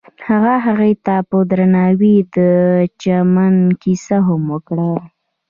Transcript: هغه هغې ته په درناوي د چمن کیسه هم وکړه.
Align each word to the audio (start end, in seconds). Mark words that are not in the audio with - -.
هغه 0.27 0.53
هغې 0.65 0.93
ته 1.05 1.15
په 1.29 1.37
درناوي 1.51 2.15
د 2.35 2.37
چمن 3.01 3.55
کیسه 3.81 4.17
هم 4.27 4.41
وکړه. 4.53 4.91